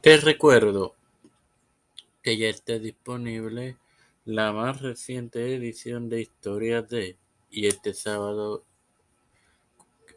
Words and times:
Te 0.00 0.16
recuerdo 0.16 0.94
que 2.22 2.36
ya 2.36 2.48
está 2.48 2.78
disponible 2.78 3.76
la 4.24 4.52
más 4.52 4.80
reciente 4.80 5.56
edición 5.56 6.08
de 6.08 6.20
Historias 6.20 6.88
de 6.88 7.16
y 7.50 7.66
este 7.66 7.94
sábado 7.94 8.64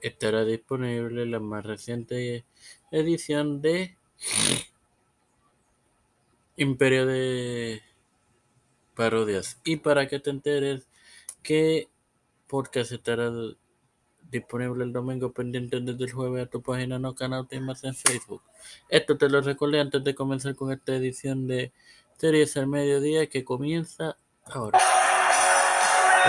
estará 0.04 0.46
disponible 0.46 1.26
la 1.26 1.40
más 1.40 1.66
reciente 1.66 2.46
edición 2.92 3.60
de 3.62 3.98
Imperio 6.58 7.08
de 7.08 7.82
Parodias. 8.94 9.60
Y 9.64 9.78
para 9.78 10.08
que 10.08 10.20
te 10.20 10.30
enteres 10.30 10.88
que 11.42 11.90
podcast 12.48 12.92
estará 12.92 13.32
disponible 14.32 14.84
el 14.86 14.94
domingo 14.94 15.32
pendiente 15.32 15.80
desde 15.82 16.06
el 16.06 16.12
jueves 16.14 16.46
a 16.46 16.50
tu 16.50 16.62
página 16.62 16.98
no 16.98 17.14
canal 17.14 17.48
más 17.62 17.84
en 17.84 17.94
Facebook. 17.94 18.42
Esto 18.90 19.18
te 19.18 19.30
lo 19.30 19.42
recordé 19.42 19.82
antes 19.82 20.04
de 20.04 20.16
comenzar 20.16 20.56
con 20.56 20.72
esta 20.72 20.96
edición 20.96 21.48
de 21.48 21.74
Series 22.18 22.56
al 22.56 22.68
Mediodía 22.68 23.28
que 23.28 23.44
comienza 23.44 24.16
ahora. 24.46 24.80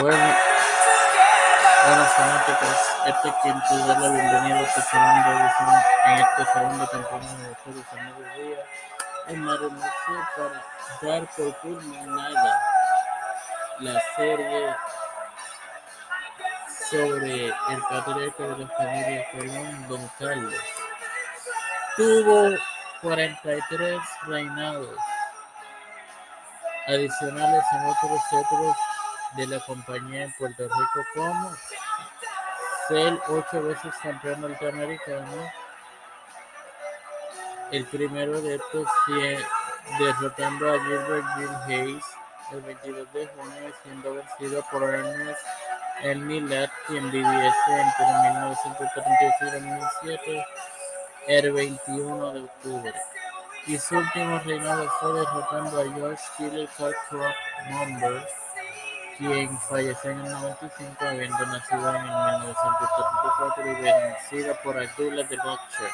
Bueno, 0.01 0.35
bueno 1.87 2.05
fanáticos, 2.17 2.79
este 3.07 3.29
es 3.29 3.35
quien 3.43 3.55
te 3.69 3.77
da 3.87 4.01
la 4.01 4.11
bienvenida 4.11 4.59
a 4.59 4.63
esta 4.63 4.83
segunda 4.83 5.45
edición 5.45 5.69
en 6.07 6.19
esta 6.19 6.53
segunda 6.53 6.87
temporada 6.87 7.49
de 7.49 7.55
Series 7.65 7.87
al 7.93 8.05
Mediodía 8.05 8.65
en 9.29 9.45
Mario 9.45 9.71
para 10.37 10.65
dar 11.03 11.29
por 11.37 11.57
culminada 11.59 12.61
la 13.81 14.03
serie 14.17 14.75
sobre 16.93 17.47
el 17.47 17.83
patriarca 17.89 18.49
de 18.49 18.59
la 18.59 18.69
familia 18.69 19.27
Colón, 19.33 19.89
Don 19.89 20.11
Carlos. 20.19 20.55
Tuvo 21.97 22.55
43 23.01 23.99
reinados 24.27 24.95
adicionales 26.87 27.65
en 27.73 27.87
otros 27.87 28.21
otros 28.33 28.77
de 29.37 29.47
la 29.47 29.61
compañía 29.61 30.25
en 30.25 30.33
Puerto 30.35 30.65
Rico 30.65 31.09
como 31.15 31.57
ser 32.89 33.19
ocho 33.29 33.63
veces 33.63 33.95
campeón 34.03 34.43
norteamericano. 34.43 35.51
El 37.71 37.87
primero 37.87 38.39
de 38.43 38.57
estos 38.57 38.87
derrotando 39.99 40.71
a 40.71 40.79
Gilbert 40.79 41.27
Jim 41.37 41.55
Hayes 41.69 42.05
el 42.53 42.61
22 42.61 43.13
de 43.15 43.27
junio 43.29 43.75
siendo 43.83 44.15
vencido 44.15 44.63
por 44.71 44.83
Ernest 44.83 45.41
el 46.03 46.19
Milad, 46.19 46.69
quien 46.87 47.11
viviese 47.11 47.55
entre 47.69 48.07
1936 48.31 49.41
y 49.41 49.69
2007, 49.69 50.47
el 51.29 51.53
21 51.53 52.33
de 52.33 52.41
octubre. 52.41 52.95
Y 53.67 53.79
su 53.79 53.97
último 53.97 54.41
reinado 54.41 54.89
fue 55.01 55.13
derrotando 55.21 55.81
a 55.81 55.95
George 55.95 56.23
Killer 56.37 56.69
Carcroft 56.77 57.37
Number, 57.71 58.29
quien 59.17 59.59
falleció 59.61 60.11
en 60.11 60.27
el 60.27 60.33
95 60.33 60.97
habiendo 61.01 61.47
nacido 61.47 61.89
en 61.91 61.97
el 61.97 62.03
1934 62.03 63.67
y 63.67 63.83
vencido 63.83 64.57
por 64.65 64.77
Abdullah 64.77 65.23
de 65.23 65.37
Boxer. 65.37 65.91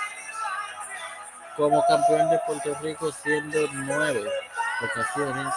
Como 1.57 1.85
campeón 1.87 2.31
de 2.31 2.41
Puerto 2.47 2.75
Rico 2.81 3.13
siendo 3.13 3.59
nueve 3.73 4.25
ocasiones, 4.83 5.53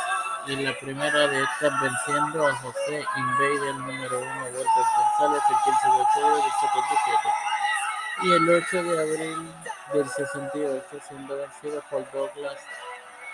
y 0.48 0.56
la 0.56 0.74
primera 0.80 1.28
de 1.28 1.44
estas 1.44 1.82
venciendo 1.82 2.48
a 2.48 2.56
José 2.56 3.06
Invader 3.16 3.76
número 3.76 4.20
uno 4.20 4.44
Walter 4.46 4.66
González 4.98 5.44
el 5.50 5.56
15 5.64 5.88
de 5.88 6.02
octubre 6.02 6.36
del 6.36 6.52
77 6.60 7.30
y 8.24 8.32
el 8.32 8.50
8 8.50 8.84
de 8.84 9.02
abril 9.02 9.54
del 9.94 10.10
68 10.10 10.86
siendo 11.08 11.38
vencido 11.38 11.84
por 11.90 12.12
Douglas 12.12 12.58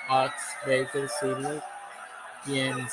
Ox 0.09 0.33
Baker 0.65 1.09
Sr. 1.09 1.63
quien 2.43 2.87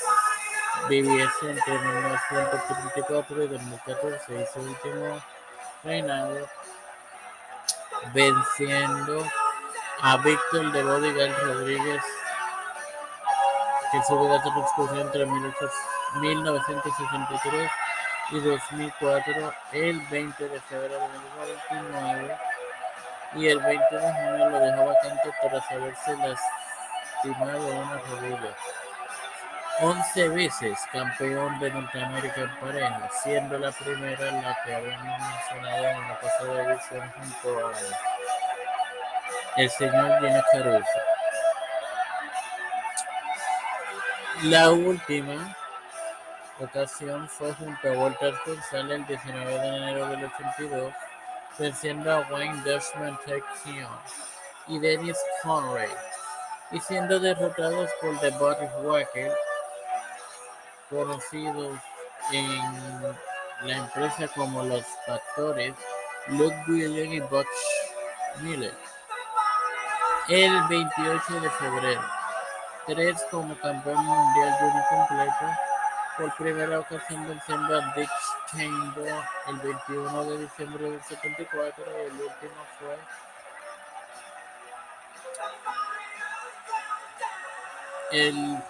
viviese 0.88 1.50
entre 1.50 1.78
1934 1.78 3.42
y 3.42 3.48
2014 3.48 4.40
y 4.40 4.46
su 4.52 4.60
último 4.60 5.22
reinado 5.82 6.48
venciendo 8.12 9.26
a 10.02 10.16
Víctor 10.18 10.70
de 10.72 10.82
Bodigal 10.82 11.36
Rodríguez 11.36 12.02
que 13.94 14.02
su 14.02 14.18
vida 14.18 14.42
transcurrió 14.42 15.02
entre 15.02 15.24
1963 15.24 17.70
y 18.32 18.40
2004, 18.40 19.52
el 19.72 20.00
20 20.08 20.48
de 20.48 20.60
febrero 20.62 20.98
de 20.98 21.08
1929 21.08 22.36
y 23.36 23.46
el 23.46 23.60
20 23.60 23.94
de 23.94 24.12
junio 24.12 24.50
lo 24.50 24.58
dejó 24.58 24.86
vacante 24.86 25.30
por 25.40 25.54
haberse 25.54 26.16
lastimado 26.16 27.68
una 27.68 27.98
rodilla. 27.98 28.56
11 29.80 30.28
veces 30.30 30.76
campeón 30.92 31.60
de 31.60 31.70
Norteamérica 31.70 32.40
en 32.40 32.60
pareja, 32.60 33.08
siendo 33.22 33.56
la 33.58 33.70
primera 33.70 34.32
la 34.32 34.58
que 34.64 34.74
habíamos 34.74 35.20
mencionado 35.20 35.84
en 35.84 36.08
la 36.08 36.20
pasada 36.20 36.64
edición 36.64 37.12
junto 37.12 37.68
a 37.68 37.72
el 39.56 39.70
señor 39.70 40.20
Gino 40.20 40.42
Caruso. 40.52 41.13
La 44.42 44.70
última 44.70 45.56
ocasión 46.60 47.28
fue 47.28 47.54
junto 47.54 47.88
a 47.88 47.92
Walter 47.92 48.34
González 48.44 48.98
el 48.98 49.06
19 49.06 49.58
de 49.58 49.66
enero 49.68 50.08
del 50.08 50.24
82, 50.24 50.92
venciendo 51.56 52.12
a 52.12 52.20
Wayne 52.30 52.62
Dutchman 52.62 53.18
Texion 53.24 53.88
y 54.66 54.78
Dennis 54.80 55.16
Conray, 55.42 55.88
y 56.72 56.80
siendo 56.80 57.20
derrotados 57.20 57.88
por 58.00 58.18
The 58.18 58.30
Body 58.30 58.66
Wacker, 58.82 59.32
conocidos 60.90 61.78
en 62.32 63.02
la 63.62 63.76
empresa 63.76 64.28
como 64.34 64.64
los 64.64 64.84
Factores, 65.06 65.74
Luke 66.26 66.62
William 66.66 67.12
y 67.12 67.20
Butch 67.20 67.46
Miller, 68.40 68.74
el 70.28 70.62
28 70.68 71.40
de 71.40 71.50
febrero 71.50 72.13
tres 72.86 73.22
como 73.30 73.54
campeón 73.60 74.04
mundial 74.04 74.56
junior 74.58 74.84
completo, 74.88 75.46
por 76.16 76.34
primera 76.36 76.80
ocasión 76.80 77.26
venciendo 77.26 77.76
a 77.76 77.92
Dick 77.94 78.08
Chamber 78.50 79.14
el 79.48 79.58
21 79.58 80.24
de 80.24 80.38
diciembre 80.38 80.90
del 80.90 81.02
74 81.02 81.84
y 81.84 82.06
el 82.06 82.12
último 82.12 82.54
fue 82.78 82.96
el 88.12 88.62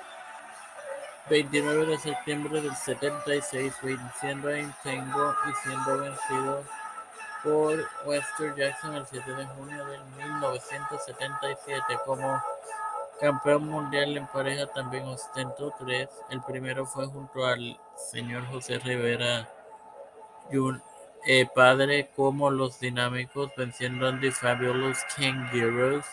29 1.28 1.86
de 1.86 1.98
septiembre 1.98 2.62
del 2.62 2.76
76 2.76 3.74
venciendo 3.82 4.48
a 4.48 4.58
Intengo 4.58 5.36
y 5.48 5.52
siendo 5.62 5.98
vencido 5.98 6.64
por 7.42 7.86
Wester 8.06 8.54
Jackson 8.54 8.94
el 8.94 9.06
7 9.06 9.34
de 9.34 9.44
junio 9.46 9.84
de 9.84 9.98
1977 9.98 11.98
como 12.06 12.42
Campeón 13.24 13.68
mundial 13.70 14.18
en 14.18 14.26
pareja 14.26 14.66
también 14.66 15.04
ostentó 15.04 15.72
tres. 15.78 16.10
El 16.28 16.42
primero 16.42 16.84
fue 16.84 17.06
junto 17.06 17.46
al 17.46 17.80
señor 17.96 18.44
José 18.48 18.78
Rivera, 18.80 19.48
eh, 21.26 21.46
padre 21.54 22.10
como 22.14 22.50
los 22.50 22.78
dinámicos, 22.80 23.50
venciendo 23.56 24.06
a 24.06 24.20
The 24.20 24.30
Fabulous 24.30 24.98
Kangaroos. 25.16 26.04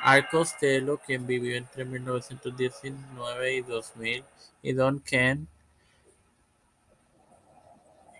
Al 0.00 0.26
Costello, 0.30 0.98
quien 1.04 1.26
vivió 1.26 1.54
entre 1.54 1.84
1919 1.84 3.52
y 3.52 3.60
2000, 3.60 4.24
y 4.62 4.72
Don 4.72 5.00
Ken, 5.00 5.46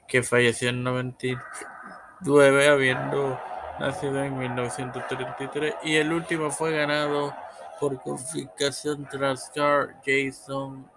que 0.06 0.22
falleció 0.22 0.68
en 0.68 0.84
99, 0.84 2.68
habiendo 2.68 3.40
nacido 3.78 4.22
en 4.22 4.38
1933. 4.38 5.74
Y 5.82 5.96
el 5.96 6.12
último 6.12 6.50
fue 6.50 6.72
ganado 6.72 7.34
por 7.80 8.00
confiscación 8.02 9.08
tras 9.10 9.50
Carl 9.54 9.94
Jason 10.04 10.88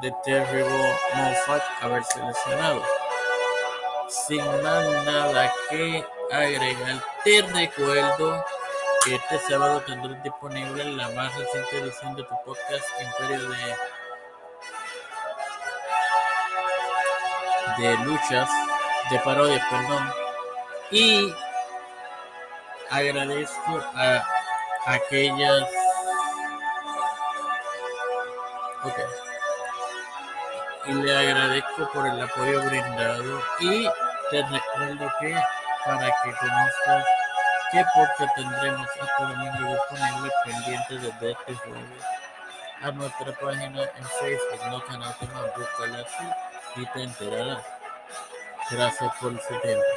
de 0.00 0.12
Terrible 0.24 0.94
Moffat 1.14 1.62
haber 1.82 2.04
seleccionado. 2.04 2.82
Sin 4.08 4.44
más 4.62 5.04
nada 5.04 5.52
que 5.70 6.04
agregar, 6.30 7.02
te 7.24 7.42
recuerdo 7.42 8.44
que 9.04 9.16
este 9.16 9.38
sábado 9.40 9.82
tendrás 9.86 10.22
disponible 10.22 10.84
la 10.84 11.08
más 11.10 11.34
reciente 11.36 11.78
edición 11.78 12.14
de 12.16 12.22
tu 12.24 12.34
podcast 12.44 12.84
Imperio 13.00 13.48
de, 17.78 17.82
de 17.82 17.98
luchas, 18.04 18.48
de 19.10 19.18
parodias, 19.20 19.66
perdón. 19.70 20.10
Y 20.90 21.34
agradezco 22.90 23.82
a 23.94 24.24
aquellas 24.86 25.68
Y 30.86 30.92
le 30.92 31.16
agradezco 31.16 31.90
por 31.94 32.06
el 32.06 32.20
apoyo 32.20 32.62
brindado 32.62 33.42
y 33.60 33.88
te 34.30 34.42
recuerdo 34.42 35.10
que 35.18 35.34
para 35.84 36.06
que 36.06 36.32
conozcas 36.38 37.04
que 37.72 37.84
porque 37.94 38.32
tendremos 38.36 38.86
el 39.18 39.36
mundo 39.36 39.72
disponible 39.72 40.30
pendiente 40.44 40.94
desde 40.98 41.30
este 41.32 41.54
jueves 41.54 42.04
a 42.82 42.90
nuestra 42.90 43.32
página 43.32 43.82
en 43.82 44.04
Facebook, 44.20 44.60
no 44.68 44.84
canal 44.84 45.14
búscala 45.56 46.04
así 46.04 46.80
y 46.80 46.86
te 46.86 47.02
enterarás. 47.02 47.64
Gracias 48.70 49.12
por 49.20 49.32
su 49.40 49.60
tiempo. 49.60 49.93